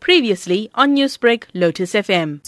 [0.00, 2.40] Previously on Newsbreak, Lotus FM.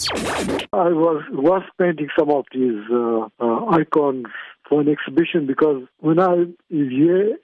[0.72, 4.26] I was was painting some of these uh, uh, icons
[4.68, 6.46] for an exhibition because when I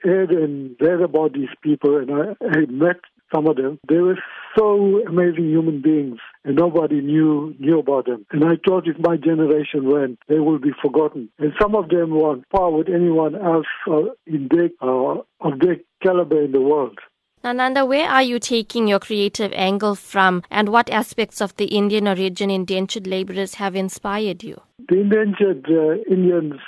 [0.03, 2.97] heard and read about these people and I, I met
[3.33, 4.17] some of them, they were
[4.57, 8.25] so amazing human beings and nobody knew knew about them.
[8.31, 11.29] And I thought if my generation went, they will be forgotten.
[11.37, 15.59] And some of them were on par with anyone else uh, in their, uh, of
[15.59, 16.97] their caliber in the world.
[17.41, 22.05] Nananda, where are you taking your creative angle from, and what aspects of the Indian
[22.05, 24.59] origin indentured laborers have inspired you?
[24.89, 26.59] The indentured uh, Indians,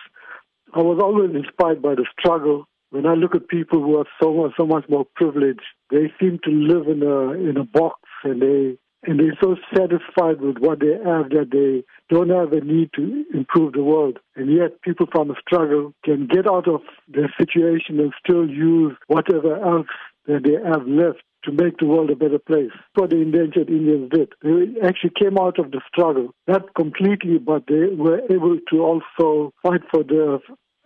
[0.73, 2.69] I was always inspired by the struggle.
[2.91, 6.39] When I look at people who are so much, so much more privileged, they seem
[6.45, 10.79] to live in a in a box, and they and they're so satisfied with what
[10.79, 11.83] they have that they
[12.13, 14.19] don't have a need to improve the world.
[14.35, 18.95] And yet, people from a struggle can get out of their situation and still use
[19.07, 19.87] whatever else
[20.27, 22.71] that they have left to make the world a better place.
[22.93, 24.29] What the indentured Indians did.
[24.43, 29.51] They actually came out of the struggle, not completely, but they were able to also
[29.63, 30.39] fight for the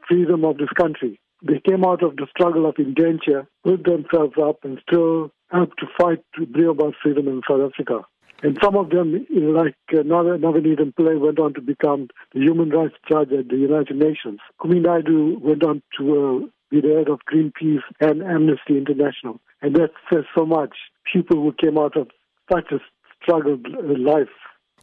[0.08, 1.19] freedom of this country.
[1.45, 5.88] They came out of the struggle of indenture, built themselves up, and still helped to
[6.00, 8.06] fight to bring about freedom in South Africa.
[8.44, 12.95] And some of them, like uh, Navanethem Pillay, went on to become the human rights
[13.09, 14.39] judge at the United Nations.
[14.61, 19.39] Kumi Naidoo went on to uh, be the head of Greenpeace and Amnesty International.
[19.61, 20.75] And that says so much.
[21.11, 22.07] People who came out of
[22.52, 22.80] such a
[23.22, 23.67] struggled
[23.99, 24.30] life.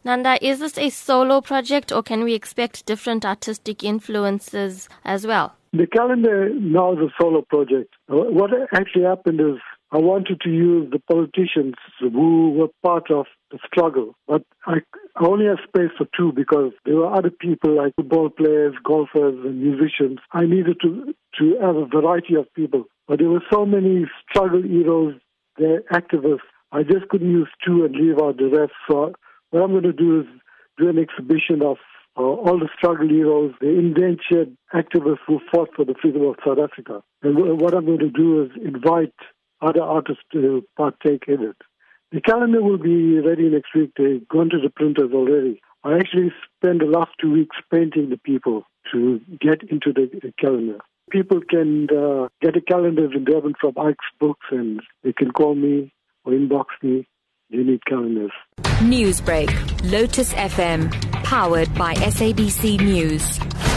[0.05, 5.55] Nanda, is this a solo project or can we expect different artistic influences as well?
[5.71, 7.93] The calendar now is a solo project.
[8.09, 9.57] Uh, what actually happened is
[9.93, 14.77] I wanted to use the politicians who were part of the struggle, but I,
[15.21, 19.61] only have space for two because there were other people like football players, golfers, and
[19.61, 20.17] musicians.
[20.31, 24.63] I needed to, to have a variety of people, but there were so many struggle
[24.63, 25.13] heroes,
[25.59, 26.49] they're activists.
[26.71, 28.73] I just couldn't use two and leave out the rest.
[28.89, 29.13] So
[29.51, 30.25] what I'm going to do is
[30.79, 31.77] do an exhibition of
[32.17, 36.57] uh, all the struggle heroes, the indentured activists who fought for the freedom of South
[36.57, 37.03] Africa.
[37.21, 39.13] And what I'm going to do is invite
[39.63, 41.57] other artists to partake in it.
[42.11, 43.91] The calendar will be ready next week.
[43.97, 45.61] They've gone to the printers already.
[45.83, 50.77] I actually spent the last two weeks painting the people to get into the, calendar.
[51.09, 55.55] People can uh, get the calendars in Durban from Ike's Books and they can call
[55.55, 55.91] me
[56.23, 57.07] or inbox me.
[57.49, 58.31] You need calendars.
[58.79, 60.91] Newsbreak, Lotus FM,
[61.23, 63.72] powered by SABC News.